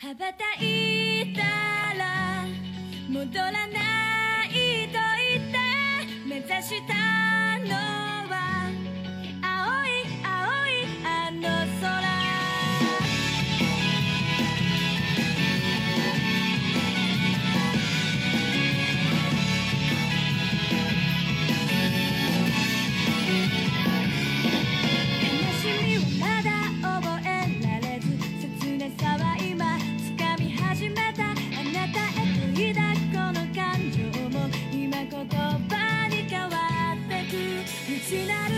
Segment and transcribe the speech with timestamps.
[0.00, 1.42] 羽ばたいた
[1.98, 2.46] ら
[3.08, 4.98] 戻らないと
[5.32, 5.58] 言って
[6.24, 6.94] 目指した
[7.66, 8.07] の。
[38.08, 38.57] しなる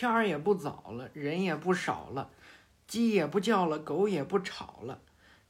[0.00, 2.30] 天儿也不早了，人也不少了，
[2.86, 4.98] 鸡也不叫了，狗也不吵了。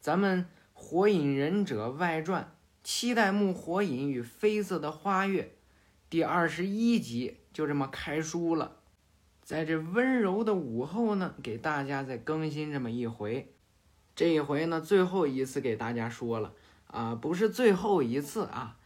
[0.01, 2.53] 咱们《火影忍者外传：
[2.83, 5.43] 七代目火影与绯色的花月》
[6.11, 8.79] 第二十一集就这么开书了。
[9.45, 13.55] 在这温柔的午后呢，给大家再更新这么一回。
[14.17, 16.53] 这一回呢，最后一次给大家说了
[16.89, 18.77] 啊，不是最后一次啊，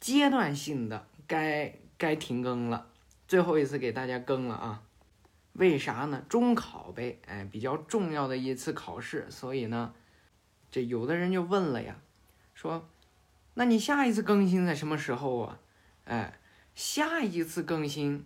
[0.00, 2.87] 阶段性的该该停更了。
[3.28, 4.82] 最后一次给大家更了啊，
[5.52, 6.24] 为啥呢？
[6.30, 9.92] 中考呗，哎，比较重要的一次考试，所以呢，
[10.70, 11.96] 这有的人就问了呀，
[12.54, 12.88] 说，
[13.52, 15.60] 那你下一次更新在什么时候啊？
[16.06, 16.40] 哎，
[16.74, 18.24] 下一次更新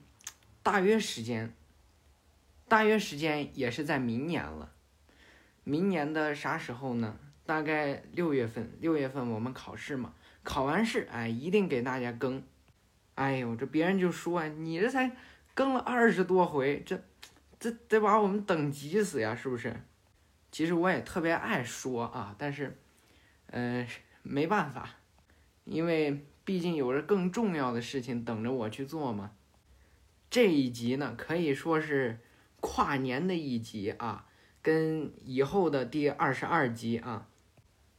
[0.62, 1.52] 大约时间，
[2.68, 4.70] 大约时间也是在明年了，
[5.64, 7.18] 明年的啥时候呢？
[7.44, 12.44] 大概六月份，六月份我们考试嘛，考完试，哎，一定给大家更。
[13.22, 15.16] 哎呦，这别人就说，你这才
[15.54, 17.00] 更了二十多回，这
[17.60, 19.80] 这得把我们等急死呀，是不是？
[20.50, 22.76] 其实我也特别爱说啊，但是，
[23.46, 23.86] 呃，
[24.24, 24.96] 没办法，
[25.64, 29.30] 因为毕竟有着更重要的事情等着我去做嘛。
[30.28, 32.18] 这一集呢，可以说是
[32.60, 34.26] 跨年的一集啊，
[34.60, 37.28] 跟以后的第二十二集啊，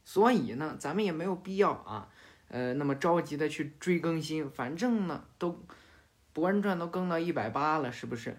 [0.04, 2.10] 所以呢，咱们也没有必要啊。
[2.54, 5.50] 呃那么着急的去追更新，反正呢都
[6.32, 8.38] 《博人传》都更到一百八了，是不是？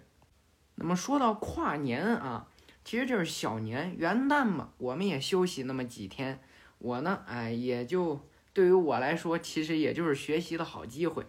[0.76, 2.48] 那么说到跨年啊，
[2.86, 6.40] 其实就是小年元旦嘛，我们也休息那么几天，
[6.78, 11.26] 我呢，哎，也就对于我来说，其实也就是学习的好机会。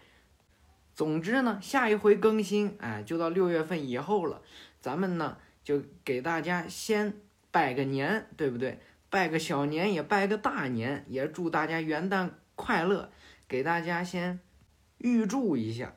[0.94, 4.40] 总之呢，下一回更新，哎，就到六月份以后了。
[4.80, 7.14] 咱们呢，就给大家先
[7.50, 8.78] 拜个年，对不对？
[9.10, 13.08] 拜个小年，也拜个大年，也祝大家元旦快乐，
[13.46, 14.40] 给大家先
[14.98, 15.94] 预祝一下。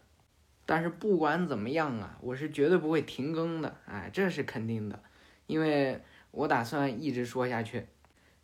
[0.68, 5.02] 但是不管怎么样啊，我是绝对不会停更的，哎，这是肯定的，
[5.48, 7.88] 因为我打算一直说下去。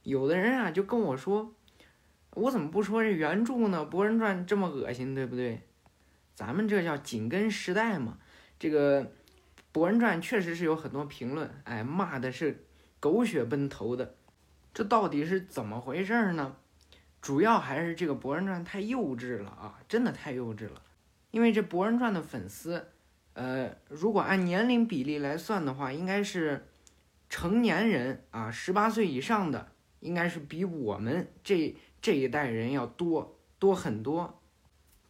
[0.02, 1.54] 有的人啊，就跟我说，
[2.32, 3.82] 我怎么不说这原著呢？
[3.86, 5.62] 《博人传》这么恶心，对不对？
[6.34, 8.18] 咱们这叫紧跟时代嘛。
[8.58, 9.04] 这个
[9.72, 12.66] 《博人传》确实是有很多评论，哎，骂的是
[13.00, 14.16] 狗血奔头的。
[14.74, 16.56] 这到底是怎么回事呢？
[17.26, 20.80] 主要还是这个《博人传》太幼稚了啊，真的太幼稚了。
[21.32, 22.86] 因为这《博人传》的粉丝，
[23.34, 26.68] 呃，如果按年龄比例来算的话，应该是
[27.28, 34.40] 成年人啊，十八岁以上的，应该是比我们这这一代人要多多很多。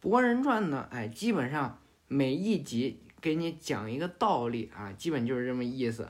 [0.00, 1.78] 博人传》呢，哎，基本上
[2.08, 6.08] 每一集给你讲一个道理啊，基本就是这么意思。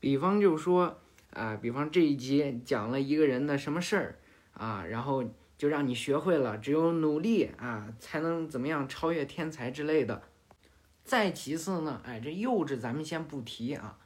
[0.00, 1.02] 比方就说
[1.34, 4.18] 啊，比方这一集讲了一个人的什么事儿
[4.54, 5.24] 啊，然后
[5.56, 10.22] 就让你学会了，只有努力啊，才能怎么样超越天才之类的。
[11.04, 13.98] 再其次呢，哎，这幼稚咱们先不提啊，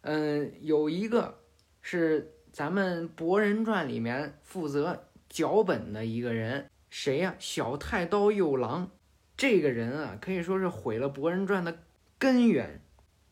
[0.00, 1.38] 嗯，有一个
[1.82, 6.68] 是咱们《博人传》里面负责脚本的一个人。
[6.88, 7.34] 谁呀？
[7.38, 8.90] 小太刀右郎，
[9.34, 11.78] 这个人啊，可以说是毁了《博人传》的
[12.18, 12.82] 根源。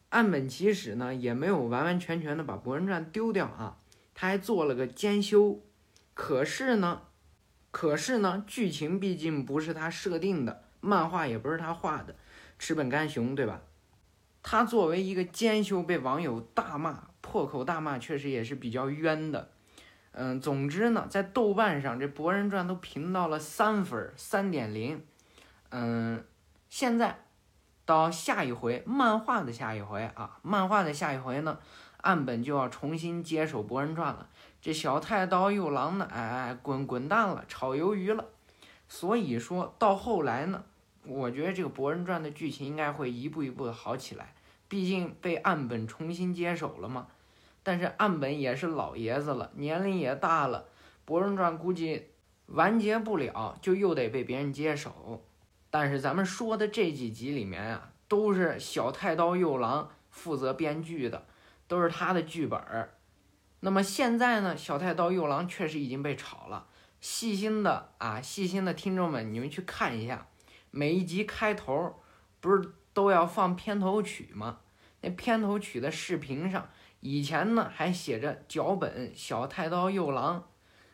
[0.08, 3.78] 岸本齐史呢，也没有完完全全的把《博人传》丢掉啊，
[4.14, 5.60] 他还做了个兼修。
[6.22, 7.00] 可是呢，
[7.70, 12.14] 可是呢，剧情毕竟不是他设定的，漫画也不是他画的，
[12.58, 13.62] 池本干雄对吧？
[14.42, 19.50] 他作为一个兼修，被网友大骂，破口大骂，确实也是比较冤的。
[20.12, 25.02] 嗯，总之呢，在豆瓣上这《博人传》都评到了三分，三点零。
[25.70, 26.22] 嗯，
[26.68, 27.24] 现在
[27.86, 31.58] 到下一回漫画的下一回啊，漫画的下一回呢，
[32.02, 34.28] 岸本就要重新接手《博人传》了。
[34.60, 38.24] 这小太刀右郎呢，哎哎，滚滚蛋了，炒鱿鱼了。
[38.88, 40.64] 所以说到后来呢，
[41.06, 44.34] 我觉得这个《博人传》的剧情应该会一步一步的好起来，
[44.68, 47.06] 毕竟被岸本重新接手了嘛。
[47.62, 50.60] 但是岸本也是老爷子了，年龄也大了，
[51.04, 52.06] 《博人传》估计
[52.46, 55.22] 完结不了，就又得被别人接手。
[55.70, 61.26] 但是咱们说的这几集里面啊，都是小太刀右郎负责编剧的，
[61.70, 62.94] 都是他的剧本儿。
[63.60, 66.66] 那么现在呢，小太刀右郎确实已经被炒了。
[67.00, 70.26] 细心的啊，细心的听众们，你们去看一下，
[70.72, 72.02] 每一集开头
[72.40, 74.58] 不是都要放片头曲吗？
[75.02, 76.68] 那片头曲的视频上。
[76.98, 80.48] 以前呢还写着脚本小太刀右郎，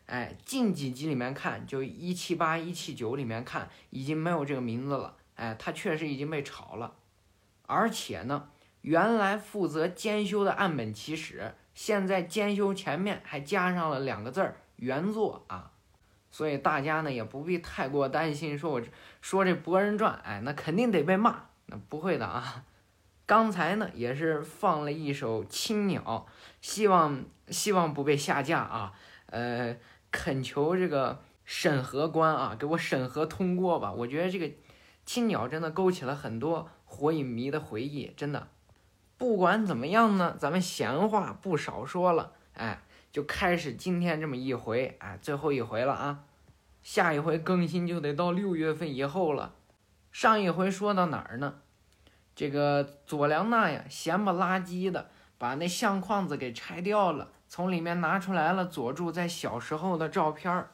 [0.05, 6.95] 哎，近几集里面看，就一七八一七九里面看，已经没有这个名字了，哎，他确实已经被炒了，
[7.67, 8.51] 而且呢，
[8.87, 15.73] 原来负责监修的岸本齐史，现在监修前面还加上了两个字儿原作啊，
[16.31, 18.81] 所以大家呢也不必太过担心，说我
[19.21, 22.63] 说这《博人传》，哎，那肯定得被骂，那不会的啊。
[23.27, 26.25] 刚才呢也是放了一首《青鸟》，
[26.61, 28.93] 希望希望不被下架啊！
[29.27, 29.77] 呃，
[30.13, 33.93] 恳求这个审核官啊，给我审核通过吧。
[33.93, 34.47] 我觉得这个
[35.05, 38.47] 《青鸟》真的勾起了很多火影迷的回忆，真的。
[39.19, 42.81] 不管怎么样呢，咱们闲话不少说了，哎，
[43.11, 46.25] 就开始今天这么一回，哎，最后一回了啊！
[46.83, 49.55] 下一回更新就得到六月份以后了。
[50.13, 51.55] 上一回说到哪儿呢？
[52.35, 55.09] 这个佐良娜呀，闲不拉几的
[55.39, 60.69] 把那相框子给拆掉了，从里面拿出来了佐助在小时候的照片儿，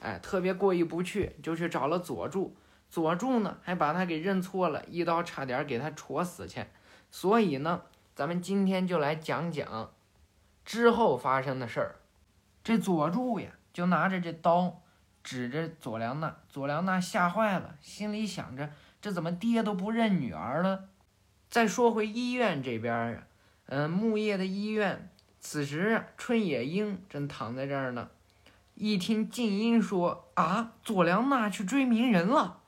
[0.00, 2.56] 哎，特别过意不去，就去找了佐助。
[2.90, 6.64] 佐助呢，还把他给认错了，一刀差点给他戳死去。
[7.10, 7.82] 所以呢，
[8.14, 9.90] 咱们今天就来讲讲
[10.64, 11.96] 之后发生的事儿。
[12.62, 14.82] 这佐助呀，就拿着这刀
[15.22, 18.70] 指着佐良娜，佐良娜吓坏了，心里想着。
[19.00, 20.88] 这怎么爹都不认女儿了？
[21.48, 23.26] 再说回医院这边啊，
[23.66, 25.08] 嗯，木叶的医院，
[25.40, 28.10] 此时，春野樱正躺在这儿呢。
[28.74, 32.60] 一听静音说啊，佐良娜去追鸣人了，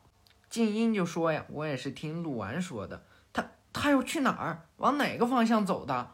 [0.49, 3.03] 静音就说呀，我也是听鹿丸说的，
[3.81, 4.67] 他要去哪儿？
[4.77, 6.13] 往哪个方向走的？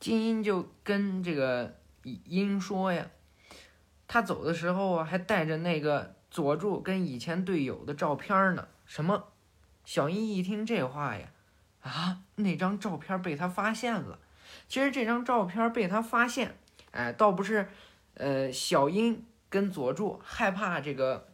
[0.00, 3.06] 静音就跟这个音说呀，
[4.08, 6.14] 他走的时候啊，还带着那个。
[6.28, 8.68] 佐助跟以前队友的照片呢。
[8.84, 9.28] 什么？
[9.86, 11.28] 小樱一听这话呀，
[11.80, 14.18] 啊，那张照片被他发现了。
[14.68, 16.58] 其实这张照片被他发现，
[16.90, 17.70] 哎，倒不是，
[18.14, 21.28] 呃，小樱跟佐助害怕这个，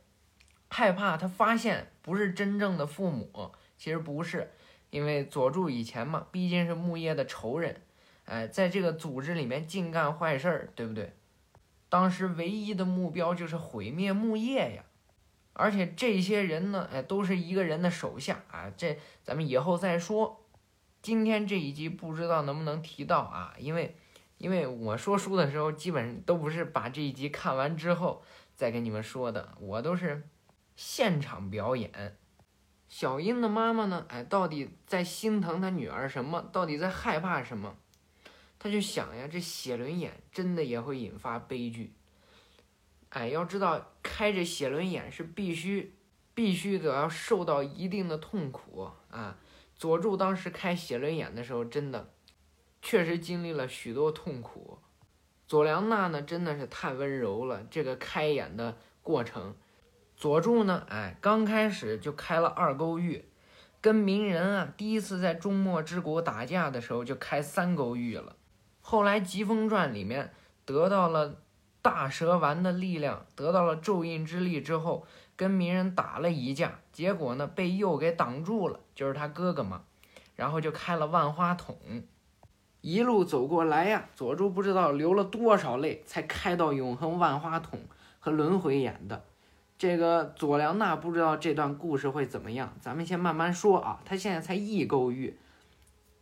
[0.68, 4.52] 害怕他发现不是真正的父母，其实不是，
[4.92, 7.80] 因为佐助以前嘛，毕竟是木叶的仇人，
[8.26, 11.14] 哎，在这个组织里面净干坏事儿，对不对？
[11.88, 14.84] 当时唯一的目标就是毁灭木叶呀，
[15.54, 20.44] 而且这些人呢，哎，都是一个人的手下啊，这咱们以后再说。
[21.00, 23.54] 今天这一集不知道能不能提到啊？
[23.58, 23.96] 因为，
[24.36, 28.22] 因为我说书的时候，基本都不是把这一集看完之后
[28.54, 30.28] 再跟你们说的，我都是
[30.76, 32.18] 现场表演。
[32.92, 34.04] 小樱的妈妈呢？
[34.10, 36.46] 哎，到底在心疼她女儿什么？
[36.52, 37.74] 到底在害怕什么？
[38.58, 41.94] 她就想呀，这写轮眼真的也会引发悲剧。
[43.08, 45.94] 哎，要知道开着写轮眼是必须，
[46.34, 49.38] 必须得要受到一定的痛苦啊。
[49.74, 52.10] 佐助当时开写轮眼的时候，真的
[52.82, 54.78] 确实经历了许多痛苦。
[55.48, 57.66] 佐良娜呢，真的是太温柔了。
[57.70, 59.56] 这个开眼的过程，
[60.22, 63.24] 佐助呢，哎，刚开始就开了二勾玉，
[63.80, 68.36] 跟鸣人啊第一次在中末之国打架的时候就开三勾玉了。
[68.80, 70.32] 后来《疾风传》里面
[70.64, 71.38] 得到了
[71.82, 75.04] 大蛇丸的力量，得到了咒印之力之后。
[75.34, 79.82] 跟鸣人打了一架，结果呢被鼬给挡住了，就是他哥哥嘛，
[80.36, 81.76] 然后就开了万花筒，
[82.80, 87.80] 一路走过来呀，佐助不知道流了多少泪才开到永恒万花筒
[88.20, 89.24] 和轮回眼的。
[89.82, 94.00] 这个佐良娜不知道这段故事会怎么样，咱们先慢慢说啊。
[94.04, 95.36] 他现在才一勾玉，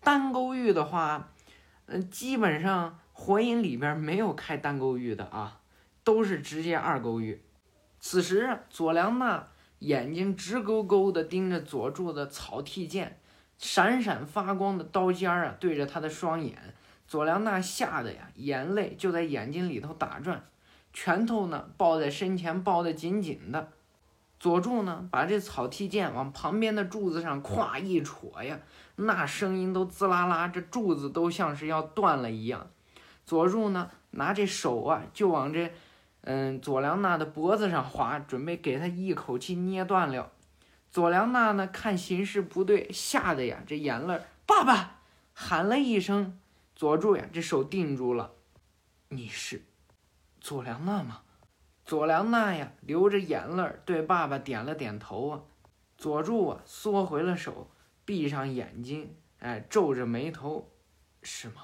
[0.03, 1.29] 单勾玉的话，
[1.85, 5.61] 嗯，基本上火影里边没有开单勾玉的啊，
[6.03, 7.43] 都是直接二勾玉。
[7.99, 9.49] 此时，佐良娜
[9.81, 13.21] 眼睛直勾勾地盯着佐助的草剃剑，
[13.59, 16.57] 闪闪发光的刀尖啊，对着他的双眼。
[17.07, 20.43] 佐良娜吓得呀，眼泪就在眼睛里头打转，
[20.93, 23.69] 拳头呢抱在身前，抱得紧紧的。
[24.39, 28.59] 佐助呢，把这草剃剑往旁边的柱子上咵一戳呀，
[28.97, 32.71] 那声音都滋啦啦，这柱子都像是要断了一样。
[33.27, 35.71] 佐助呢，拿这手啊，就往这。
[36.23, 40.31] 嗯，佐良娜的脖子上划，准备给他一口气捏断了。
[40.91, 45.01] 佐良娜呢，看形势不对，吓得呀，这眼泪爸爸
[45.33, 46.39] 喊了一声。
[46.77, 48.33] 佐助呀，这手定住了。
[49.09, 49.63] 你是
[50.41, 51.21] 佐良娜吗？
[51.85, 55.43] 佐良娜呀，流着眼泪对爸爸点了点头啊。
[55.99, 57.71] 佐助啊，缩回了手，
[58.05, 60.71] 闭上眼睛，哎，皱着眉头，
[61.23, 61.63] 是吗？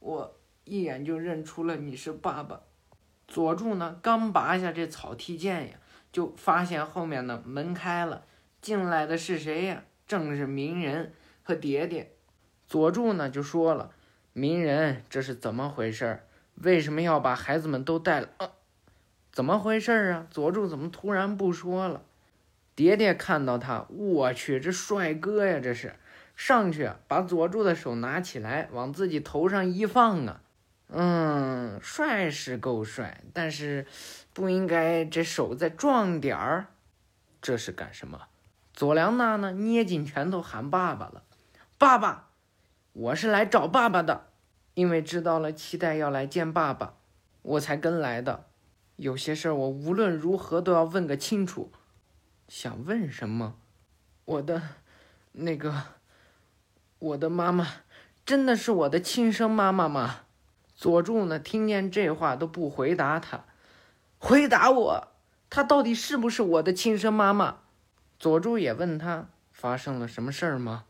[0.00, 2.62] 我一眼就认出了你是爸爸。
[3.28, 5.78] 佐助呢，刚拔下这草剃剑呀，
[6.10, 8.24] 就发现后面的门开了，
[8.60, 9.84] 进来的是谁呀？
[10.06, 12.16] 正是鸣人和蝶蝶。
[12.66, 13.92] 佐助呢就说了
[14.32, 16.27] ：“鸣人，这是怎么回事儿？
[16.62, 18.28] 为什么要把孩子们都带了？
[18.38, 18.50] 啊，
[19.32, 20.26] 怎么回事啊？
[20.30, 22.02] 佐助怎么突然不说了？”
[22.74, 25.96] 蝶蝶看到他，我去，这帅哥呀，这是
[26.36, 30.40] 上去把佐助的手拿起来，往自己头上一放啊。
[30.90, 33.84] 嗯，帅是够帅，但是
[34.32, 36.66] 不应该这手再壮点儿。
[37.42, 38.22] 这是干什么？
[38.72, 39.50] 佐良娜呢？
[39.50, 41.24] 捏紧拳头喊爸爸了。
[41.78, 42.28] 爸爸，
[42.92, 44.27] 我是来找爸爸的，
[44.78, 46.94] 因为知道了期待要来见爸爸，
[47.42, 48.44] 我才跟来的。
[48.94, 51.72] 有些事儿我无论如何都要问个清楚。
[52.46, 53.56] 想问什么？
[54.24, 54.62] 我的，
[55.32, 55.74] 那个，
[57.00, 57.66] 我的妈妈，
[58.24, 60.20] 真的是我的亲生妈妈吗？
[60.76, 61.40] 佐助呢？
[61.40, 63.46] 听见这话都不回答他，
[64.20, 65.08] 回答我，
[65.50, 67.62] 她到底是不是我的亲生妈妈？
[68.20, 70.84] 佐助也问他发生了什么事儿吗？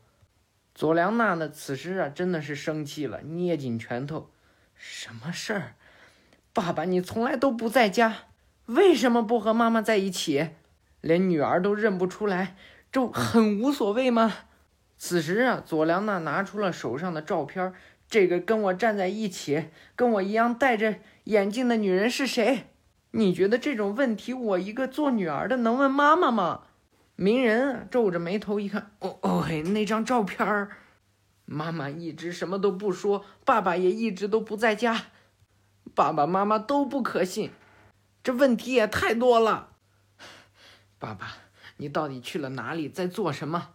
[0.73, 1.49] 佐良娜呢？
[1.49, 4.29] 此时啊，真的是生气了，捏紧拳头，
[4.75, 5.75] 什么事儿？
[6.53, 8.15] 爸爸，你从来都不在家，
[8.65, 10.49] 为什么不和妈妈在一起？
[11.01, 12.55] 连女儿都认不出来，
[12.91, 14.33] 就很无所谓吗？
[14.97, 17.73] 此时啊，佐良娜拿出了手上的照片。
[18.09, 20.95] 这个跟我站在一起，跟我一样戴着
[21.25, 22.65] 眼镜的女人是谁？
[23.11, 26.63] 你觉得这种问题，我一个做女儿的能问妈妈吗？
[27.21, 30.77] 鸣人皱着眉头一看，哦哦嘿，那张照片儿，
[31.43, 35.07] 妈妈一直什么都不说，爸爸也一直都不在家，
[35.93, 37.51] 爸爸妈妈都不可信，
[38.23, 39.71] 这问题也太多了。
[40.97, 41.33] 爸爸，
[41.75, 43.71] 你到底去了哪里，在做什么？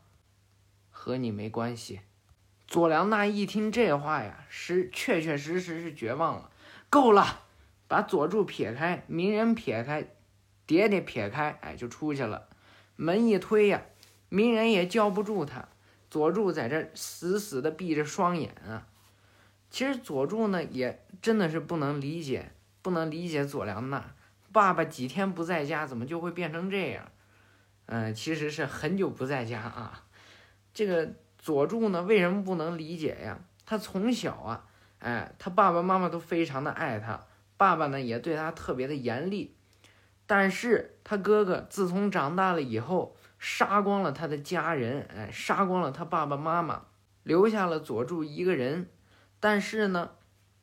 [0.88, 2.00] 和你没关系。
[2.66, 6.50] 佐良娜一听这话呀，是确确实实是绝望了。
[6.88, 7.40] 够了，
[7.88, 10.08] 把佐助撇开，鸣人撇开，
[10.64, 12.48] 爹爹撇开，哎，就出去了。
[12.96, 13.82] 门一推呀，
[14.28, 15.68] 鸣人也叫不住他。
[16.10, 18.86] 佐助在这死死的闭着双眼啊。
[19.70, 24.14] 其实佐助呢，也真的是不能理解，不能理解佐良娜
[24.52, 27.10] 爸爸几天不在家，怎么就会变成这样？
[27.86, 30.04] 嗯，其实是很久不在家啊。
[30.72, 33.40] 这个佐助呢，为什么不能理解呀？
[33.66, 34.64] 他从小啊，
[35.00, 39.56] 哎，他爸爸妈妈都非常的爱他，爸爸呢也对他特别的严厉。
[40.26, 46.82] 但是他哥哥自从长大了以后，杀光了他的家人，哎，杀光了他爸爸妈妈，
[47.22, 48.88] 留下了佐助一个人。
[49.38, 50.12] 但是呢，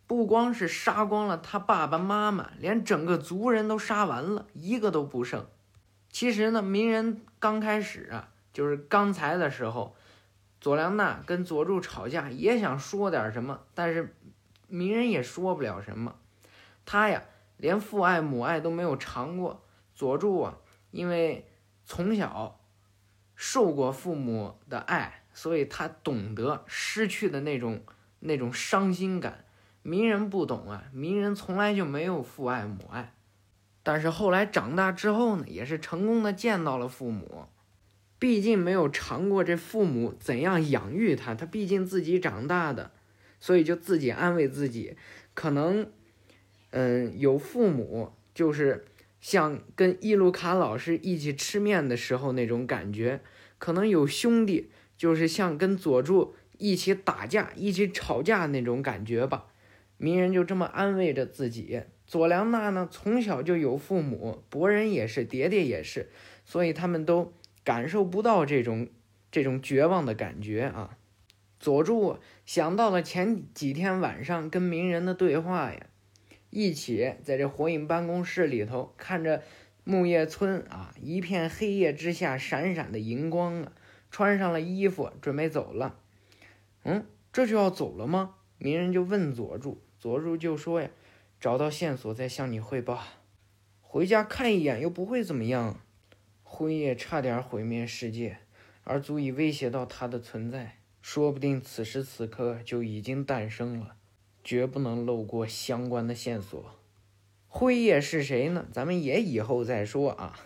[0.08, 5.46] 不光是杀光了他爸爸妈妈，连整个族人都杀完了，一个都不剩。
[6.10, 9.96] 其实呢，鸣人刚开始啊，就是刚才的时候，
[10.60, 14.16] 佐良娜跟佐助吵架，也想说点什么，但是
[14.68, 16.16] 鸣人也说不了什么。
[16.84, 17.22] 他呀，
[17.62, 19.64] 连父爱母爱都没有尝过。
[19.96, 20.58] 佐助啊，
[20.92, 21.48] 因为
[21.86, 22.60] 从小
[23.34, 27.82] 受过父母的爱，所以他懂得失去的那种。
[28.24, 29.46] 那种伤心感，
[29.82, 33.16] 鸣人不懂啊，鸣人从来就没有父爱母爱，
[33.82, 37.48] 但是后来长大之后呢，也是成功的见到了父母，
[38.20, 42.92] 毕竟没有尝过这父母怎样养育他，他毕竟自己长大的，
[43.40, 44.96] 所以就自己安慰自己，
[45.34, 45.92] 可能，
[46.72, 48.86] 嗯，有父母就是
[49.22, 53.22] 像跟伊鲁卡老师一起吃面的时候那种感觉，
[53.58, 56.36] 可能有兄弟就是像跟佐助。
[56.64, 59.48] 一起打架，一起吵架那种感觉吧。
[59.98, 61.82] 鸣人就这么安慰着自己。
[62.06, 66.12] 佐良娜呢，从小就有父母，博人也是，蝶蝶也是，
[66.46, 68.88] 所以他们都感受不到这种
[69.32, 71.00] 这种绝望的感觉啊。
[71.60, 75.88] 佐助想到了前几天晚上跟鸣人的对话呀，
[76.52, 79.42] 一起在这火影办公室里头看着
[79.84, 83.72] 木叶村啊，一片黑夜之下闪闪的荧光啊，
[84.12, 85.98] 穿上了衣服准备走了。
[86.84, 88.36] 嗯，这就要走了吗？
[88.58, 90.90] 鸣人就问佐助，佐助就说呀
[91.40, 93.02] ：“找到线索再向你汇报。
[93.82, 95.80] 回家看一眼又不会怎么样。
[96.44, 98.40] 辉夜差点毁灭世界，
[98.84, 103.96] 而足以威胁到他的存在，说不定此时此刻就已经诞生了，
[104.44, 106.76] 绝不能漏过相关的线索。
[107.48, 108.66] 辉夜是谁呢？
[108.72, 110.40] 咱们也以后再说啊。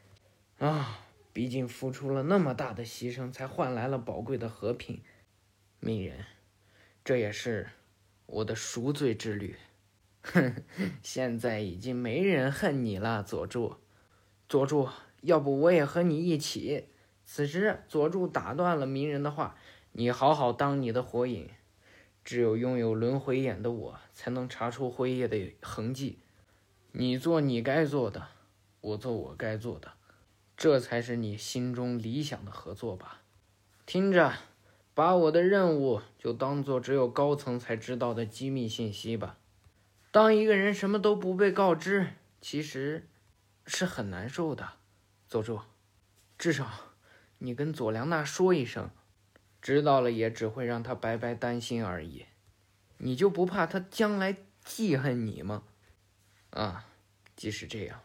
[0.58, 1.00] 啊，
[1.32, 5.00] 毕竟付出了那么大的牺牲，才换来了宝贵的和平。”
[5.80, 6.26] 鸣人，
[7.02, 7.68] 这也是
[8.26, 9.56] 我的赎罪之旅。
[10.22, 10.54] 哼，
[11.02, 13.76] 现在已经没人恨你了，佐助。
[14.46, 14.88] 佐助，
[15.22, 16.88] 要不我也和你一起？
[17.24, 19.56] 此时，佐助打断了鸣人的话
[19.92, 21.48] ：“你好好当你的火影，
[22.30, 26.20] 只有拥有轮回眼的我，才能查出辉夜的痕迹。
[26.92, 28.28] 你做你该做的，
[28.80, 29.94] 我做我该做的，
[30.56, 33.22] 这才是你心中理想的合作吧？
[33.84, 34.32] 听着。”
[34.94, 39.36] 把我的任务就当做只有高层才知道的机密信息吧。
[40.12, 43.08] 当一个人什么都不被告知，其实
[43.66, 44.74] 是很难受的。
[45.26, 45.58] 佐助，
[46.38, 46.70] 至少
[47.38, 48.88] 你跟佐良娜说一声，
[49.60, 52.26] 知道了也只会让他白白担心而已。
[52.98, 55.62] 你就不怕他将来记恨你吗？
[56.50, 56.86] 啊，
[57.36, 58.00] 即使这样，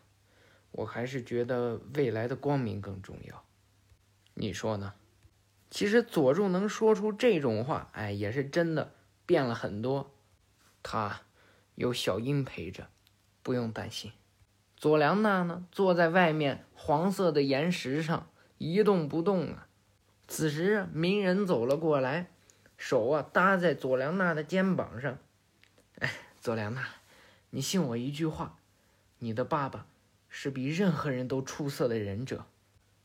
[0.72, 3.44] 我还是觉得未来的光明更重要。
[4.34, 4.94] 你说呢？
[5.72, 8.94] 其实佐助能说出这种话，哎，也是真的
[9.26, 10.14] 变了很多。
[10.84, 11.22] 他
[11.74, 12.88] 有小樱陪着，
[13.44, 14.14] 不用担心。
[14.78, 19.65] 佐良娜呢，坐在外面黄色的岩石上一动不动啊。
[20.28, 22.28] 此时，鸣人走了过来，
[22.78, 25.18] 手啊搭在佐良娜的肩膀上。
[26.00, 26.12] 哎，
[26.42, 26.88] 佐良娜，
[27.52, 28.58] 你信我一句话，
[29.20, 29.86] 你的爸爸
[30.28, 32.46] 是比任何人都出色的忍者。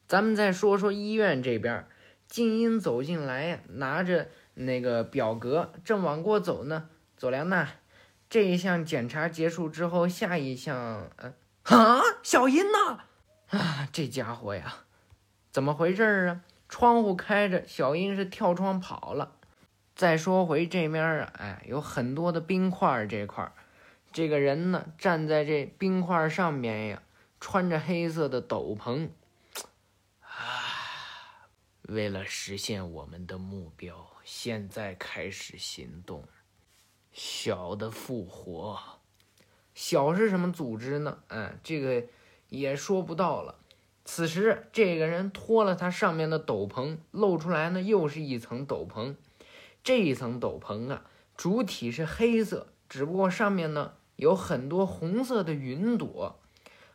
[0.08, 1.86] 咱们再说说医院这边。
[2.26, 6.88] 静音走进来，拿着那个表格，正往过走呢。
[7.16, 7.68] 佐良娜，
[8.28, 11.10] 这一项检查结束之后，下一项……
[11.16, 13.00] 呃，啊，小音呢？
[13.50, 14.84] 啊，这家伙呀，
[15.50, 16.42] 怎么回事啊？
[16.70, 19.36] 窗户开着，小英是跳窗跑了。
[19.96, 23.52] 再说回这面啊，哎，有很多的冰块这块儿
[24.12, 27.02] 这个人呢，站在这冰块上面呀，
[27.40, 29.10] 穿着黑色的斗篷。
[30.20, 30.30] 啊
[31.82, 36.24] 为了实现我们的目标，现在开始行动。
[37.12, 38.78] 小的复活，
[39.74, 41.18] 小是什么组织呢？
[41.26, 42.06] 嗯，这个
[42.48, 43.56] 也说不到了。
[44.12, 49.14] 此时，这个人脱了他上面的斗篷，露出来呢，又是一层斗篷。
[49.84, 51.04] 这一层斗篷啊，
[51.36, 56.40] 主体是黑色，只不过上面呢有很多红色的云朵，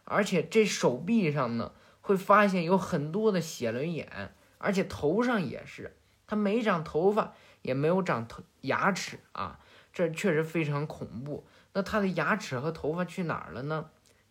[0.03, 5.95] 而且这手臂上呢会发现有很多的血轮眼，而且头上也是，
[6.27, 9.61] 他没长头发，也没有长头牙齿啊，
[9.93, 11.45] 这确实非常恐怖。
[11.71, 13.85] 那他的牙齿和头发去哪儿了呢？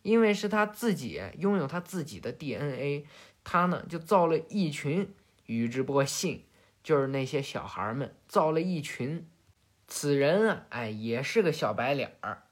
[0.05, 3.07] 因为是他自己拥有他自己的 DNA，
[3.43, 5.11] 他呢就造了一群
[5.47, 6.45] 宇智波信，
[6.83, 9.27] 就是那些小孩们造了一群。
[9.87, 12.43] 此人啊，哎，也是个小白脸儿，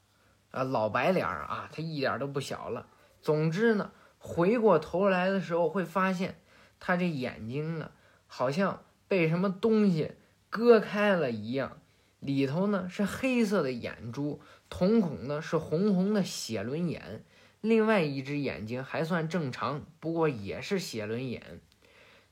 [0.50, 2.88] 啊，老白脸儿啊，他一点都不小了。
[3.22, 6.40] 总之呢，回过头来的时候会发现，
[6.80, 7.92] 他这眼睛呢，
[8.26, 10.14] 好像被什么东西
[10.50, 11.78] 割开了一样，
[12.18, 17.24] 里头呢是黑色的眼珠，瞳孔呢是红红的血轮眼，
[17.64, 21.62] 另外一只眼睛还算正常，不过也是血轮眼。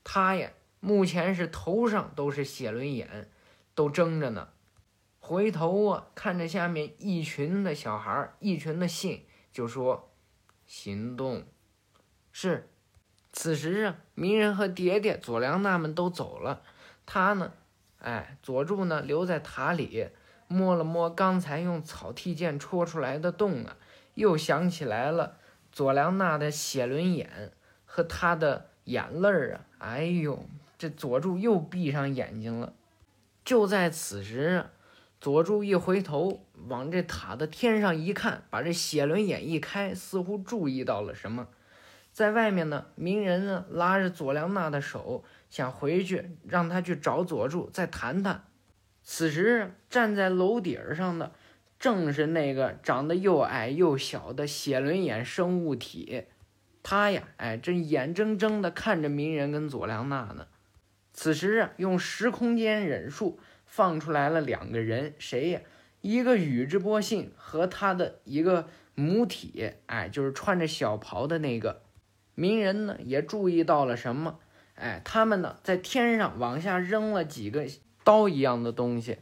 [0.05, 3.31] 他呀，目前是头上都是血轮眼，
[3.75, 4.51] 都睁着呢。
[5.19, 10.13] 回头啊，看着下面一群的小孩，一群的信，就说
[10.67, 11.47] ：“行动。”
[12.31, 12.69] 是。
[13.33, 16.61] 此时啊，鸣人和蝶蝶、佐良娜们都走了，
[17.07, 17.55] 他呢，
[18.01, 20.09] 哎，佐助呢留在塔里，
[20.47, 23.79] 摸了摸刚才用草剃剑戳出来的洞啊，
[24.15, 25.37] 又想起来了
[25.71, 27.53] 佐良娜的血轮眼
[27.85, 30.47] 和他的眼泪儿啊，哎呦，
[30.79, 32.73] 这佐助又闭上眼睛了。
[33.45, 34.67] 就在此时。
[35.21, 41.47] 佐助一回头，往这塔的天上一看，把这血轮眼一开，似乎注意到了什么。
[42.13, 48.43] 在外面呢，鸣人呢拉着佐良娜的手，想回去让他去找佐助再谈谈。
[49.05, 51.31] 此时站在楼顶上的，
[51.83, 56.25] 正是那个长得又矮又小的血轮眼生物体。
[56.83, 60.47] 他呀，哎，正眼睁睁地看着鸣人跟佐良娜呢。
[61.13, 63.39] 此时啊，用时空间忍术。
[63.65, 65.61] 放出来了两个人，谁呀？
[66.03, 71.81] 一个宇智波信和他的一个母体，哎，就是穿着小袍的那个
[72.35, 74.39] 鸣人呢，也注意到了什么？
[74.75, 77.67] 哎，他们呢在天上往下扔了几个
[78.05, 79.17] 刀一样的东西，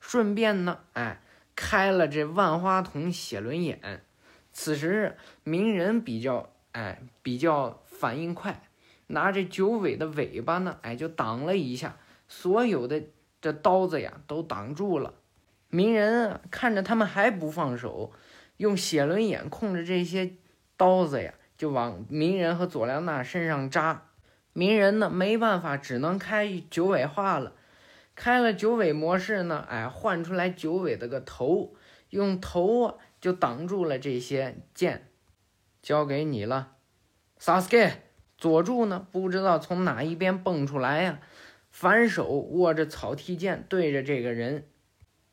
[0.00, 1.20] 顺便呢，哎，
[1.62, 4.02] 开了这万花筒写轮眼。
[4.50, 8.62] 此时鸣人比较，哎，比较反应快，
[9.08, 13.02] 拿着九尾的尾巴呢，哎，就挡了一下所有的。
[13.42, 15.14] 这刀子呀，都挡住了。
[15.68, 18.12] 鸣人，看着他们还不放手，
[18.58, 20.32] 用血轮眼控制这些
[20.76, 24.08] 刀子呀，就往鸣人和佐良娜身上扎。
[24.52, 27.52] 鸣人呢，没办法，只能开九尾化了。
[28.20, 31.74] 开了九尾模式呢，哎，换出来九尾的个头，
[32.10, 35.08] 用头啊就挡住了这些剑。
[35.80, 36.72] 交给你了
[37.40, 37.92] ，Sasuke。
[38.36, 41.18] 佐助呢，不知道从哪一边蹦出来呀。
[41.70, 44.66] 反手握着草剃剑对着这个人，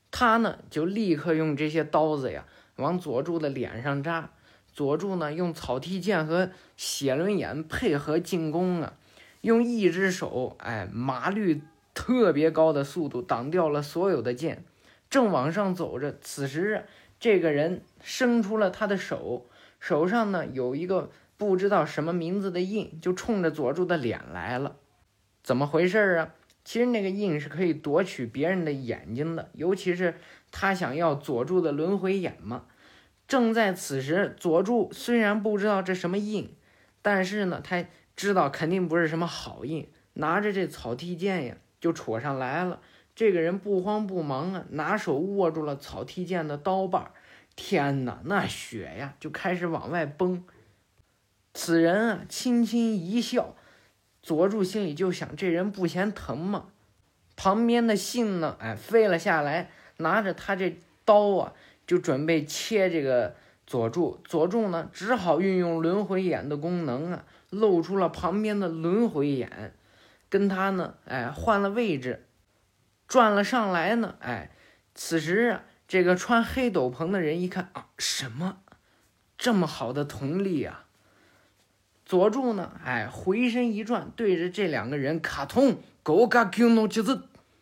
[0.09, 2.45] 他呢就立刻用这些刀子呀
[2.77, 4.31] 往佐助的脸上扎。
[4.71, 8.93] 佐助呢用草剃剑和血轮眼配合进攻啊，
[9.41, 11.61] 用一只手哎麻绿
[11.97, 14.63] 特别高的速度挡掉了所有的剑。
[15.09, 16.85] 正往上走着，此时
[17.19, 19.47] 这个人伸出了他的手，
[19.79, 24.75] 手上呢有一个不知道什么名字的印，就冲着佐助的脸来了。
[25.41, 26.35] 怎么回事啊？
[26.63, 30.13] 其实那个印是可以夺取别人的眼睛的，尤其是
[30.51, 32.65] 他想要佐助的轮回眼嘛。
[33.27, 36.53] 正在此时，佐助虽然不知道这什么印，
[37.01, 37.83] 但是呢，他
[38.15, 41.57] 知道肯定不是什么好印，拿着这草剃剑呀
[41.87, 42.81] 就戳上来了。
[43.15, 47.13] 这个人不慌不忙啊，拿手握住了草剃剑的刀把。
[47.55, 50.43] 天哪，那血呀就开始往外崩。
[51.53, 53.55] 此人啊，轻轻一笑。
[54.21, 56.65] 佐助心里就想：这人不嫌疼吗？
[57.37, 58.57] 旁边的信呢？
[58.59, 61.53] 哎，飞了下来，拿着他这刀啊，
[61.87, 63.33] 就准备切这个
[63.65, 64.19] 佐助。
[64.25, 69.73] 佐助呢，只好运用轮回眼的功能啊，露出了旁边的轮回眼，
[70.29, 72.27] 跟他呢，哎，换了位置，
[73.07, 74.15] 转了上来呢。
[74.19, 74.51] 哎，
[74.93, 78.57] 此时啊，这个穿黑斗篷的人一看啊，什么
[79.37, 80.85] 这么好的瞳力啊！
[82.05, 82.71] 佐助呢？
[82.83, 87.19] 哎，回身一转，对着这两个人，卡通狗嘎 Q 诺就是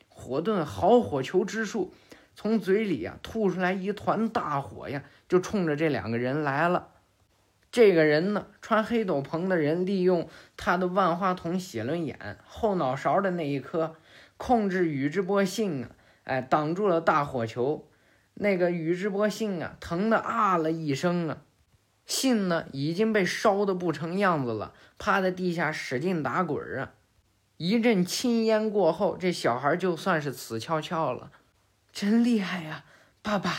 [0.07, 1.93] 火遁好火球之术，
[2.35, 6.89] 从嘴里呀吐出来一团大火呀，就冲着这两个人来了。
[7.75, 13.97] 这个人呢，穿黑斗篷的人，利用他的万花筒写轮眼后脑勺的那一颗，
[14.37, 15.89] 控制宇智波信啊，
[16.23, 17.85] 哎，挡住了大火球。
[18.35, 21.39] 那个宇智波信啊，疼的啊了一声啊。
[22.05, 26.93] 信呢已经被烧的不成样子了，趴在地下使劲打滚啊！
[27.57, 31.29] 一阵青烟过后，这小孩就算是死翘翘了，
[31.91, 32.85] 真厉害呀，
[33.21, 33.51] 爸爸！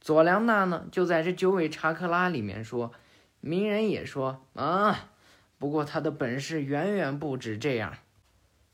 [0.00, 2.90] 佐良娜呢就在这九尾查克拉里面说
[3.40, 5.12] ：“鸣人也说：“啊，
[5.58, 7.98] 不过他的本事远远不止这样。”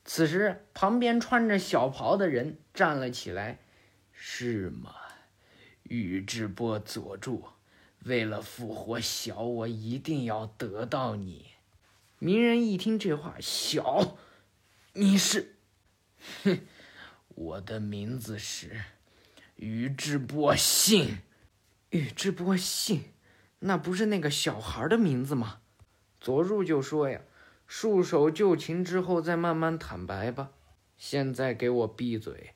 [0.05, 3.59] 此时，旁边穿着小袍的人站了起来
[4.13, 4.95] ：“是吗？
[5.85, 7.45] 宇智波佐助，
[8.05, 11.47] 为了复活小我，一定要得到你。”
[12.19, 14.17] 鸣人一听这话，小，
[14.95, 15.57] 你是？
[16.43, 16.61] 哼，
[17.29, 18.81] 我的名字是
[19.57, 21.19] 宇智波信。
[21.91, 23.05] 宇智波信，
[23.61, 25.61] 那不是那个小孩的名字吗？
[26.21, 27.21] 佐助就说呀
[27.67, 30.51] ：“束手就擒之后再慢慢坦白吧，
[30.97, 32.55] 现在给我闭嘴。”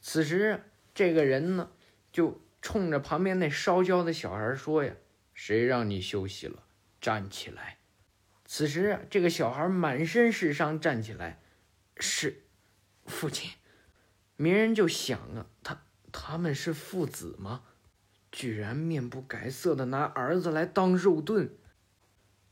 [0.00, 1.70] 此时，这个人呢，
[2.12, 4.94] 就冲着旁边那烧焦的小孩说呀
[5.34, 6.64] ：“谁让你休息了？
[7.00, 7.78] 站起来！”
[8.46, 11.40] 此时，这个小孩满身是伤，站起来
[11.98, 12.44] ：“是，
[13.06, 13.50] 父亲。”
[14.36, 17.62] 鸣人就想啊，他他们是父子吗？
[18.30, 21.50] 居然面不改色的拿儿子来当肉盾。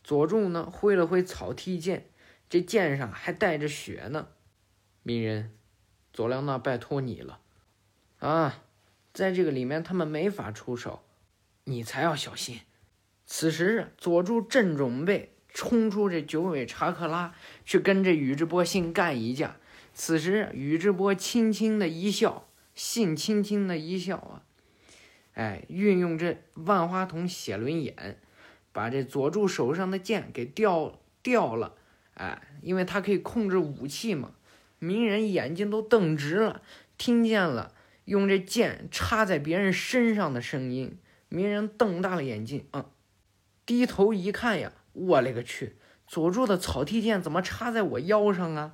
[0.02, 2.10] 佐助呢，挥了挥草剃剑，
[2.48, 4.28] 这剑上还带着血呢。
[5.02, 5.52] 鸣人，
[6.12, 7.40] 佐良娜拜托你了。
[8.18, 8.62] 啊，
[9.12, 11.02] 在这个里面他们没法出手，
[11.64, 12.60] 你才要小心。
[13.26, 17.34] 此时佐助正准备冲出这九尾查克拉，
[17.64, 19.56] 去跟这宇智波信干一架。
[19.92, 24.45] 此时宇智波轻轻的一笑，信轻轻的一笑啊。
[25.36, 28.18] 哎，运用这万花筒写轮眼，
[28.72, 31.74] 把这佐助手上的剑给掉掉了。
[32.14, 34.32] 哎，因为他可以控制武器嘛。
[34.78, 36.62] 鸣人眼睛都瞪直了，
[36.96, 37.74] 听见了
[38.06, 40.96] 用这剑插在别人身上的声音。
[41.28, 42.86] 鸣人瞪大了眼睛，嗯，
[43.66, 45.76] 低头一看呀，我勒个去！
[46.06, 48.72] 佐助的草剃剑怎么插在我腰上啊？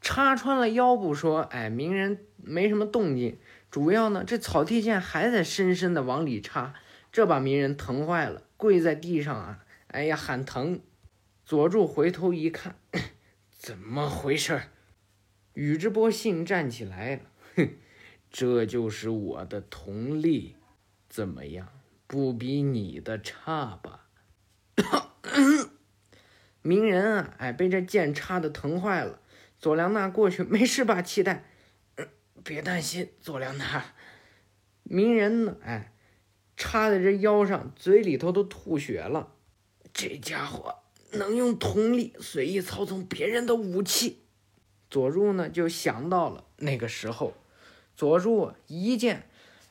[0.00, 3.38] 插穿了腰不说，哎，鸣人没什么动静。
[3.70, 6.74] 主要呢，这草剃剑还在深深的往里插，
[7.12, 10.80] 这把鸣人疼坏了，跪在地上啊，哎呀喊疼。
[11.44, 12.76] 佐助回头一看，
[13.50, 14.62] 怎么回事？
[15.54, 17.20] 宇智波信站起来，
[17.56, 17.70] 哼，
[18.30, 20.56] 这就是我的同力，
[21.08, 21.68] 怎么样，
[22.06, 24.06] 不比你的差吧？
[26.62, 29.20] 鸣人啊，哎，被这剑插的疼坏了。
[29.58, 31.49] 佐良娜过去，没事吧，期待。
[32.44, 33.84] 别担心，佐良娜。
[34.82, 35.56] 鸣人呢？
[35.62, 35.92] 哎，
[36.56, 39.32] 插在这腰上，嘴里头都吐血了。
[39.92, 40.76] 这家伙
[41.12, 44.24] 能用瞳力随意操纵别人的武器。
[44.90, 47.34] 佐助呢，就想到了那个时候，
[47.94, 49.28] 佐助一剑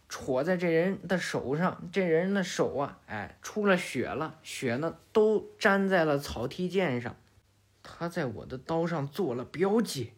[0.07, 7.17] 戳在这人的手上，这人的手啊，哎，出了血了，血呢都粘在了草剃剑上。
[7.83, 10.13] 他在我的刀上做了标记。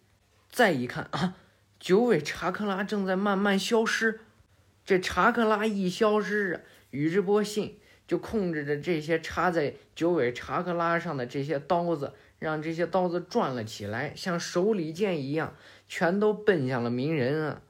[0.49, 1.37] 再一看啊。
[1.81, 4.19] 九尾查克拉正在慢慢消失，
[4.85, 15.55] 这查克拉一消失，宇智波信就控制着这些插在九尾查克拉上的这些刀子，让这些刀子转了起来，像手里剑一样，
[15.87, 17.61] 全都奔向了鸣人啊！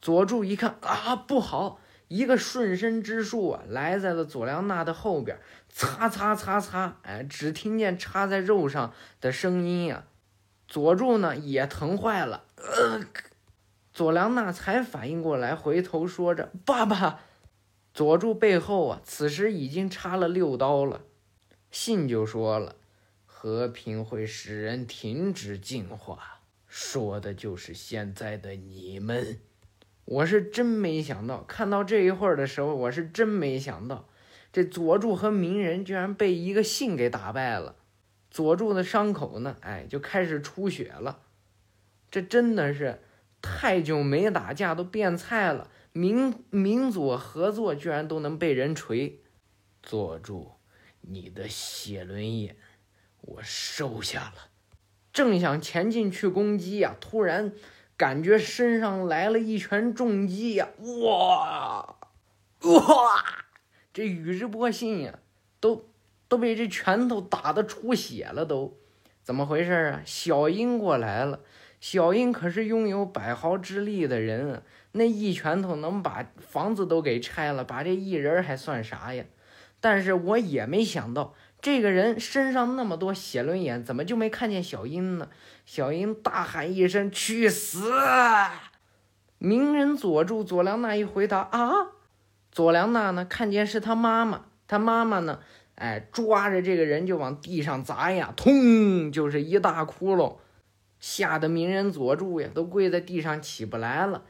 [0.00, 1.78] 佐助一看啊，不好，
[2.08, 10.04] 一个瞬身之术啊，来在了佐良娜的后边，擦擦擦擦，哎，只听见插在肉上的声音呀！
[10.66, 13.02] 佐助呢也疼坏了，呃。
[13.94, 17.20] 佐良娜才反应过来，回头说着：“爸爸。”
[17.94, 21.02] 佐助背后啊，此时已经插了六刀了。
[21.70, 22.74] 信就说了
[23.24, 29.38] ：“和平会使人停止进化，说的就是现在的你们。”
[30.06, 34.08] 我是真没想到，看到这一会儿的时候，我是真没想到，
[34.52, 37.76] 这佐助和鸣人居然被一个信给打败了。
[38.28, 41.20] 佐助的伤口呢，哎，就开始出血了。
[42.10, 43.00] 这真的是。
[43.44, 45.68] 太久没打架，都变菜了。
[45.92, 49.20] 民民族合作居然都能被人锤。
[49.82, 50.52] 佐助，
[51.02, 52.56] 你的血轮眼，
[53.20, 54.48] 我收下了。
[55.12, 57.52] 正想前进去攻击呀，突然
[57.98, 60.68] 感觉身上来了一拳重击呀！
[61.02, 61.96] 哇
[62.62, 63.44] 哇！
[63.92, 65.18] 这宇智波信呀，
[65.60, 65.90] 都
[66.28, 68.80] 都被这拳头打得出血了，都
[69.22, 70.02] 怎么回事啊？
[70.06, 71.40] 小樱过来了。
[71.86, 79.22] 小樱可是拥有百豪之力的人，那一拳头能把房子都给拆了，把这一人还算啥呀？
[79.82, 85.28] 但是我也没想到，这个人身上那么多血轮眼，怎么就没看见小樱呢？
[85.66, 87.92] 小樱大喊一声：“去死！”
[89.36, 91.88] 鸣人佐助佐良娜一回答：“啊！”
[92.50, 95.40] 佐良娜呢，看见是他妈妈，他妈妈呢，
[95.74, 100.36] 哎，抓着这个人就往地上砸呀，通，就是一大窟窿。
[101.06, 104.24] 吓得鸣人佐助呀，都跪在地上起不来了。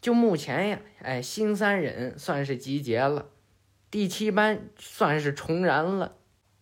[0.00, 3.26] 就目前呀，哎，新三忍算是集结了，
[3.90, 6.14] 第七班算是重燃了。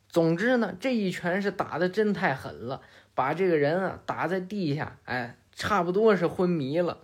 [0.09, 2.83] 总之呢，这一拳是打的真太狠了，
[3.15, 6.99] 把这个人啊打在地下，哎，差不多是昏迷了。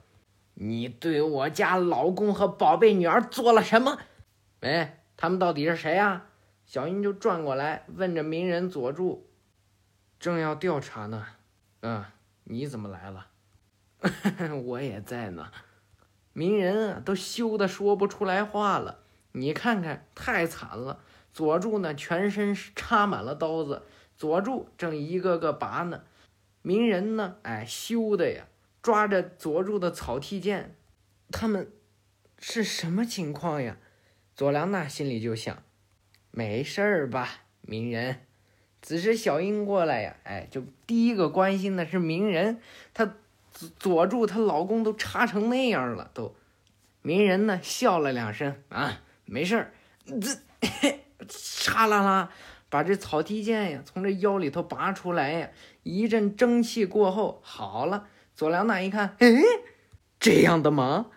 [0.55, 3.97] 你对我家老公和宝贝女儿做了什么？
[4.63, 6.27] 哎，他们到底是谁啊？
[6.67, 9.29] 小英就转过来问着鸣人佐助，
[10.19, 11.25] 正要调查呢。
[11.83, 12.05] 嗯，
[12.51, 13.29] 你怎么来了？
[14.65, 15.53] 我也在呢。
[16.33, 18.99] 鸣人啊，都羞得说不出来话了。
[19.33, 21.01] 你看看，太惨了。
[21.33, 23.85] 佐助呢，全身插满了刀子，
[24.17, 26.03] 佐助正一个个拔呢。
[26.63, 28.49] 鸣人呢，哎，羞的呀，
[28.83, 30.75] 抓着佐助的草剃剑。
[31.31, 31.71] 他们
[32.41, 33.77] 是什么情况呀？
[34.35, 35.63] 佐良娜心里就想：
[36.33, 37.29] 没事儿吧，
[37.61, 38.27] 鸣人。
[38.83, 42.61] 此时小樱过来呀，哎，就第一个关心的是鸣人，
[42.95, 43.14] 他
[43.79, 46.35] 佐助她老公都插成那样了，都。
[47.03, 49.73] 鸣人呢笑了两声啊，没事儿，
[50.07, 50.29] 这。
[51.29, 52.31] 嚓啦啦，
[52.71, 55.51] 把这草剃剑呀从这腰里头拔出来呀，
[55.83, 58.09] 一阵蒸汽过后，好了。
[58.35, 59.29] 佐良娜一看，哎，
[60.19, 61.09] 这样的吗？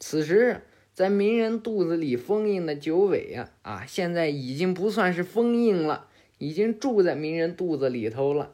[0.00, 8.52] 此时在鸣人肚子里封印的九尾呀，啊，现在已经不算是封印了，已经住在鸣人肚子里头了。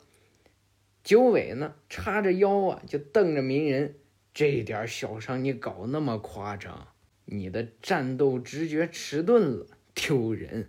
[1.03, 3.95] 九尾呢，叉着腰啊，就瞪着鸣人，
[4.35, 6.88] 这点小伤你搞那么夸张？
[7.25, 10.69] 你的战斗直觉迟钝了，丢人！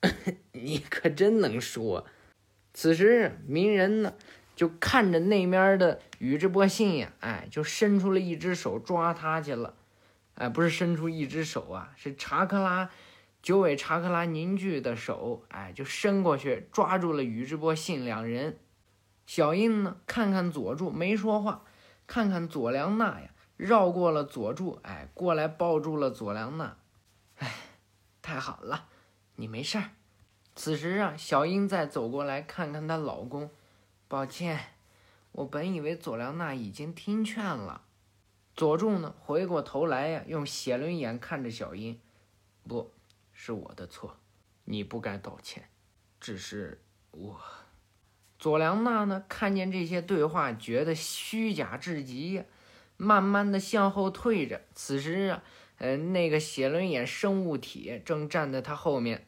[0.52, 2.04] 你可真能说！
[2.74, 4.14] 此时鸣人呢，
[4.56, 9.74] 就看着那面的宇智波信呀，哎，就伸出了一只手抓他去了。
[10.34, 12.90] 哎，不是伸出一只手啊，是查克拉
[13.42, 18.60] 九尾查克拉凝聚的手，哎，就伸过去抓住了宇智波信两人。
[19.26, 21.64] 小樱呢，看看佐助没说话，
[22.06, 26.76] 看看佐良娜呀，绕过了佐助，哎，过来抱住了佐良娜。
[27.38, 27.52] 哎，
[28.22, 28.86] 太好了！
[29.34, 29.90] 你没事儿。
[30.54, 33.50] 此时啊，小英再走过来看看她老公。
[34.06, 34.60] 抱歉，
[35.32, 37.82] 我本以为佐良娜已经听劝了。
[38.54, 41.98] 佐助呢，回过头来呀，用血轮眼看着小英。
[42.68, 42.92] 不
[43.32, 44.16] 是我的错，
[44.64, 45.68] 你不该道歉，
[46.20, 47.40] 只是我。
[48.38, 52.44] 佐良娜呢，看见这些对话，觉得虚假至极呀，
[52.96, 54.62] 慢慢的向后退着。
[54.74, 55.42] 此时啊。
[55.78, 59.26] 呃，那个血轮眼生物体正站在他后面。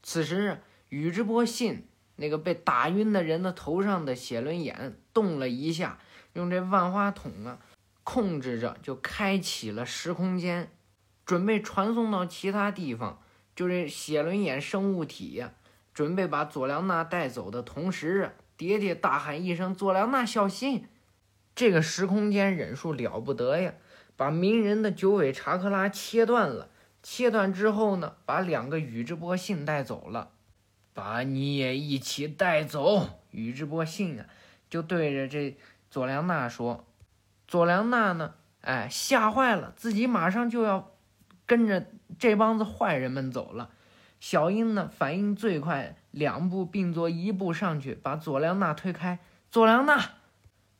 [0.00, 5.98] 此时，宇智波信那个被打晕的人的头上的血轮眼动了一下，
[6.34, 7.58] 用这万花筒啊
[8.04, 10.70] 控制着，就开启了时空间，
[11.26, 13.20] 准备传送到其他地方。
[13.58, 15.50] 就这血轮眼生物体呀，
[15.92, 20.86] 准备把佐良娜带走的同时，爹爹大喊一声：“佐良娜，小心！”
[21.56, 23.74] 这个时空间忍术了不得呀！
[24.16, 26.70] 把鸣人的九尾查克拉切断了，
[27.02, 30.30] 切断之后呢，把两个宇智波信带走了，
[30.94, 33.18] 把你也一起带走。
[33.32, 34.26] 宇智波信啊，
[34.70, 35.56] 就对着这
[35.90, 36.86] 佐良娜说
[37.48, 40.92] ：“佐良娜呢，哎，吓坏了，自己马上就要
[41.48, 41.84] 跟着
[42.20, 43.70] 这帮子坏人们走了。”
[44.20, 49.18] 小英呢，反应最快，两步并作一步上去，把佐良娜推开。
[49.50, 50.10] 佐良娜，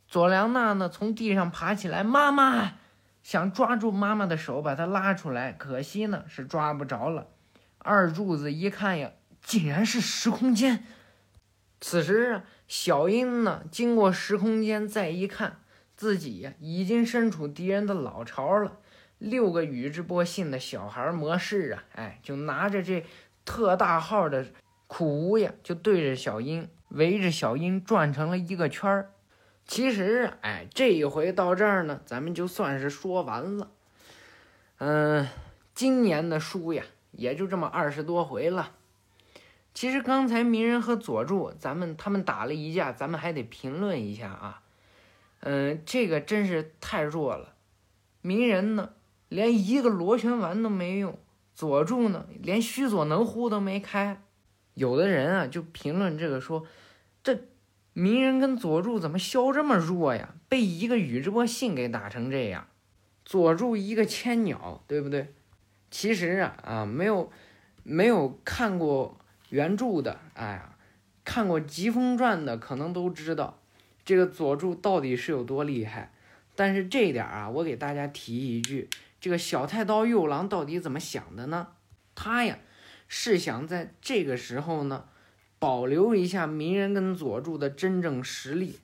[0.07, 2.75] 佐良娜呢，从地上爬起来，妈妈。
[3.23, 7.27] 想抓住妈妈的手，把她拉出来，可惜呢是抓不着了。
[7.79, 10.85] 二柱子一看呀，竟然是时空间。
[11.81, 15.61] 此时啊，小英呢经过时空间再一看，
[15.95, 18.79] 自己呀已经身处敌人的老巢了。
[19.19, 23.05] 六个宇智波信的小孩模式啊，哎，就拿着这
[23.45, 24.47] 特大号的
[24.87, 29.11] 苦无呀，就对着小樱，围着小樱转成了一个圈儿。
[29.67, 33.71] 其实，哎，这一回到这儿呢，咱们就算是说完了。
[34.79, 35.29] 嗯，
[35.75, 38.73] 今年的书呀，也就这么二十多回了。
[39.75, 44.63] 其实刚才鸣人和佐助，咱们他们打了一架，咱们还得评论一下啊。
[45.41, 47.55] 嗯，这个真是太弱了。
[48.23, 48.91] 鸣人呢，
[49.29, 51.13] 连一个螺旋丸都没用；
[51.55, 54.23] 佐助呢，连须佐能乎都没开。
[54.75, 56.67] 有的人啊，就评论这个说，
[57.23, 57.39] 这。
[57.95, 60.33] 鸣人跟佐助怎么削这么弱呀？
[60.49, 62.69] 被一个宇智波信给打成这样，
[63.25, 65.35] 佐助一个千鸟，对不对？
[65.91, 67.29] 其实啊啊，没有
[67.83, 69.19] 没有看过
[69.49, 70.77] 原著的，哎呀，
[71.25, 73.59] 看过《疾风传》的可能都知道
[74.05, 76.13] 这个佐助到底是有多厉害。
[76.55, 78.89] 但是这一点啊，我给大家提一句，
[79.21, 81.69] 这个小太刀右郎到底怎么想的呢？
[82.15, 82.59] 他呀
[83.07, 85.05] 是想在这个时候呢。
[85.61, 88.79] 保留一下鸣人跟佐助的真正实力，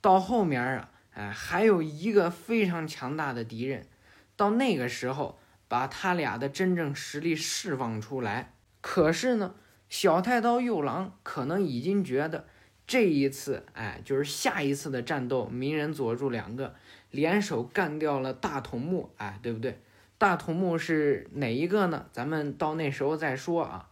[0.00, 3.88] 到后面啊，哎，还有一个非常强大的敌人，
[4.36, 8.54] 到那个时候把他俩的真正实力释放出来。
[8.80, 9.56] 可是呢，
[9.88, 12.46] 小太刀右郎可能已经觉得
[12.86, 16.76] 这一次，哎，就是下一次的战斗，鸣人佐助两个
[17.10, 19.78] 联手干掉了大筒木，哎，对不对？
[20.18, 22.06] 大筒木是哪一个呢？
[22.12, 23.88] 咱们到那时候再说啊。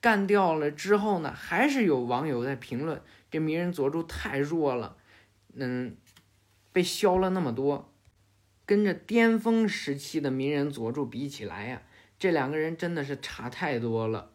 [0.00, 3.00] 干掉了之后呢，还是有网友在评论
[3.30, 4.96] 这鸣人佐助太弱了，
[5.54, 5.94] 嗯，
[6.72, 7.92] 被削了那么多，
[8.66, 11.82] 跟着巅峰时期的鸣人佐助比起来呀，
[12.18, 14.30] 这两个人真的是差太多了。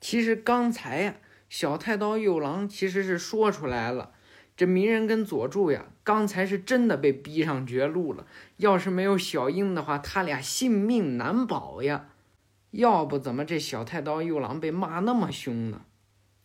[0.00, 1.16] 其实刚才呀，
[1.48, 4.12] 小太刀右郎其实是说出来了，
[4.56, 8.26] 这鸣人跟佐助呀，刚才是真的被逼上绝路了。
[8.56, 12.06] 要是没有小樱的话，他俩性命难保呀。
[12.70, 15.82] 要不怎么这小太刀右郎被骂那么凶呢？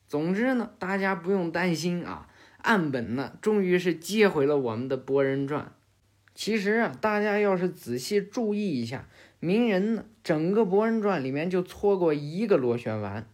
[0.05, 2.27] 总之呢，大家不用担心啊。
[2.57, 5.63] 岸本呢，终于是接回了我们的《博人传》。
[6.35, 9.07] 其实啊，大家要是仔细注意一下，
[9.39, 13.25] 鸣人呢，整个《博人传》里面就搓过一个螺旋丸，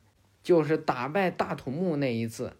[0.44, 2.54] 就是打败大筒木那一次。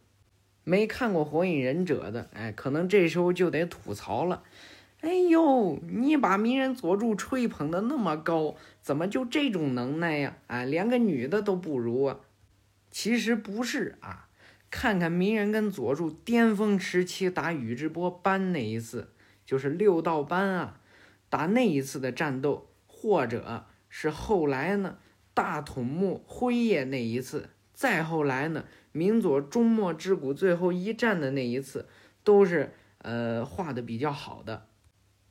[0.64, 4.44] 没看过《火影忍者》的，哎，可能这时候就得吐槽了。
[5.02, 10.38] 哎呦，你把鸣人佐助吹捧的那么高，怎么就这种能耐呀？
[10.48, 12.20] 啊，连个女的都不如啊！
[12.92, 14.28] 其实不是啊，
[14.70, 19.14] 看看鸣人跟佐助巅峰时期打宇智波斑那一次，
[19.46, 20.82] 就是六道斑啊，
[21.30, 24.98] 打那一次的战斗，或者是后来呢
[25.34, 31.88] 大筒木辉夜那一次，再后来呢明佐终末之谷最后一战的那一次，
[32.24, 34.66] 都是呃画的比较好的。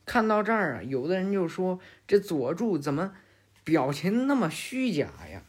[0.06, 3.12] 看到这儿啊，有的人就说这佐助怎么
[3.64, 5.42] 表情那么虚假呀？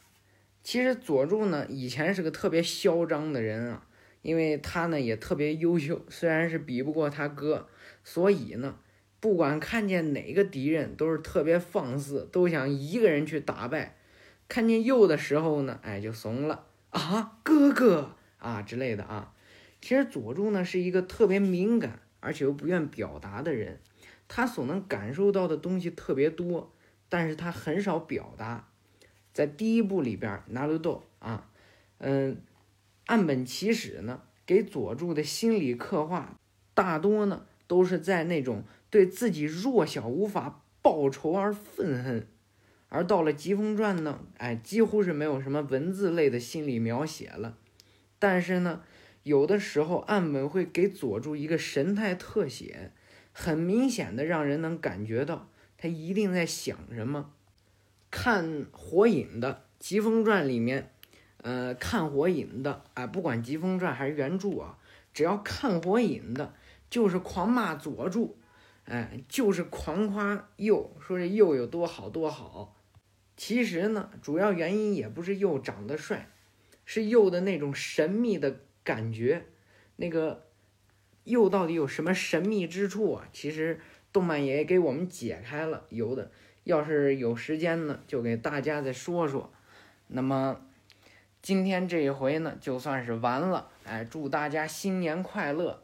[0.61, 3.87] 其实佐助呢，以前是个特别嚣张的人啊，
[4.21, 7.69] 因为他呢也特别优秀，虽然是比不过他哥，
[8.03, 8.75] 所以呢，
[9.21, 13.95] 不管看见哪个敌人都是特别放肆，都想一个人去打败。
[14.49, 19.33] 看见鼬的时候呢，哎就怂了啊，哥哥啊之类的啊。
[19.81, 23.79] 其实佐助呢是一个特别敏感而且又不愿表达的人。
[24.27, 26.71] 他所能感受到的东西特别多，
[27.07, 28.67] 但是他很少表达。
[29.33, 31.49] 在第一部里边，纳鲁斗啊，
[31.97, 32.41] 嗯，
[33.07, 36.37] 岸本齐史呢，给佐助的心理刻画
[36.73, 42.27] 大多呢都是在那种对自己弱小无法报仇而愤恨，
[42.89, 47.57] 而到了疾风传呢，哎，几乎是没有什么文字类的心理描写了。
[48.19, 48.81] 但是呢，
[49.23, 52.91] 有的时候岸本会给佐助一个神态特写。
[53.31, 57.31] 很明显的，让人能感觉到他一定在想什么。
[58.11, 60.91] 看《火影》的《疾风传》里面，
[61.43, 64.77] 呃，看《火影》的啊，不管《疾风传》还是原著啊，
[65.13, 66.53] 只要看《火影》的，
[66.89, 68.35] 就是狂骂佐助，
[68.83, 72.75] 哎，就是狂夸鼬，说这鼬有多好多好。
[73.39, 76.27] 其实呢，主要原因也不是鼬长得帅，
[76.83, 79.45] 是鼬的那种神秘的感觉，
[79.95, 80.45] 那个。
[81.25, 83.27] 鼬到底有什么神秘之处啊？
[83.31, 83.79] 其实
[84.11, 86.31] 动漫也给我们解开了，有的。
[86.63, 89.53] 要是有时间呢，就给大家再说说。
[90.07, 90.59] 那么
[91.41, 93.69] 今天这一回呢，就算是完了。
[93.85, 95.83] 哎，祝大家新年快乐！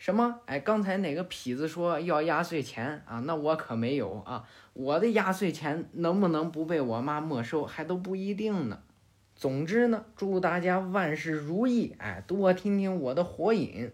[0.00, 0.40] 什么？
[0.46, 3.20] 哎，刚才哪个痞子说要压岁钱啊？
[3.26, 4.48] 那我可没有啊！
[4.72, 8.80] 我的压岁钱能不能不被我妈没收，还都不一定呢。
[9.36, 11.94] 总之呢，祝大家万事如意！
[11.98, 13.92] 哎，多听听我的火影。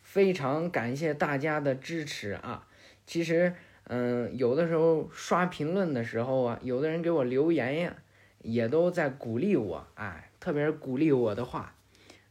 [0.00, 2.66] 非常感谢大家的支持啊！
[3.06, 7.94] 其实，嗯，有的时候刷评论的时候啊，有的人给我留言呀，
[8.42, 11.74] 也都在鼓励我，哎，特别是鼓励我的话，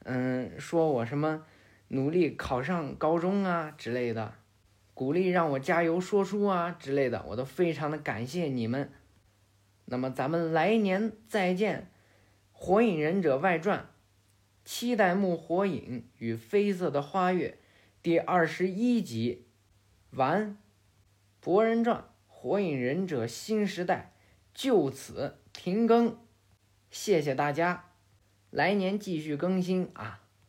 [0.03, 1.43] 嗯，说我什么
[1.89, 4.33] 努力考上高中啊之类的，
[4.93, 8.91] 鼓励让我加油说书啊之类的，我都非常的感谢你们。
[9.85, 11.81] 那么咱们来年再见，
[12.51, 13.79] 《火影忍者外传》，
[14.65, 17.57] 七代目火影与绯色的花月。
[18.03, 19.47] 第二十一集
[20.11, 20.51] 完，
[21.39, 24.13] 《博人传》《火影忍者新时代》
[24.53, 26.17] 就此停更，
[26.91, 27.85] 谢谢大家，
[28.49, 30.26] 来年继续更新啊！